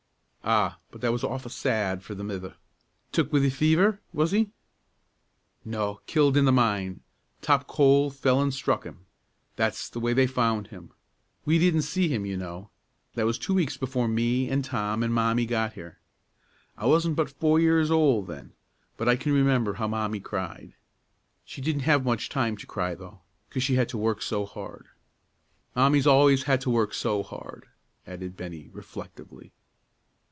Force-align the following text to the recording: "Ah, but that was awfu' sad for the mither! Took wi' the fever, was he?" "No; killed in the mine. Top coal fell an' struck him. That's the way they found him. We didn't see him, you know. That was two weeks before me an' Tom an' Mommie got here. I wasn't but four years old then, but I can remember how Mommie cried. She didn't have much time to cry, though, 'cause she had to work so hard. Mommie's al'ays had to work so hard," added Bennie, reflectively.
"Ah, 0.43 0.79
but 0.89 1.01
that 1.01 1.11
was 1.11 1.21
awfu' 1.21 1.51
sad 1.51 2.01
for 2.01 2.15
the 2.15 2.23
mither! 2.23 2.55
Took 3.11 3.31
wi' 3.31 3.37
the 3.37 3.51
fever, 3.51 4.01
was 4.11 4.31
he?" 4.31 4.49
"No; 5.63 6.01
killed 6.07 6.35
in 6.35 6.45
the 6.45 6.51
mine. 6.51 7.01
Top 7.43 7.67
coal 7.67 8.09
fell 8.09 8.41
an' 8.41 8.49
struck 8.49 8.83
him. 8.83 9.05
That's 9.55 9.87
the 9.87 9.99
way 9.99 10.13
they 10.13 10.25
found 10.25 10.67
him. 10.67 10.93
We 11.45 11.59
didn't 11.59 11.83
see 11.83 12.07
him, 12.09 12.25
you 12.25 12.37
know. 12.37 12.71
That 13.13 13.27
was 13.27 13.37
two 13.37 13.53
weeks 13.53 13.77
before 13.77 14.07
me 14.07 14.49
an' 14.49 14.63
Tom 14.63 15.03
an' 15.03 15.11
Mommie 15.13 15.45
got 15.45 15.73
here. 15.73 15.99
I 16.75 16.87
wasn't 16.87 17.15
but 17.17 17.29
four 17.29 17.59
years 17.59 17.91
old 17.91 18.25
then, 18.25 18.53
but 18.97 19.07
I 19.07 19.17
can 19.17 19.33
remember 19.33 19.75
how 19.75 19.87
Mommie 19.87 20.19
cried. 20.19 20.73
She 21.45 21.61
didn't 21.61 21.83
have 21.83 22.03
much 22.03 22.29
time 22.29 22.57
to 22.57 22.65
cry, 22.65 22.95
though, 22.95 23.21
'cause 23.51 23.61
she 23.61 23.75
had 23.75 23.89
to 23.89 23.97
work 23.97 24.23
so 24.23 24.47
hard. 24.47 24.87
Mommie's 25.75 26.07
al'ays 26.07 26.43
had 26.45 26.61
to 26.61 26.71
work 26.71 26.95
so 26.95 27.21
hard," 27.21 27.67
added 28.07 28.35
Bennie, 28.35 28.71
reflectively. 28.73 29.53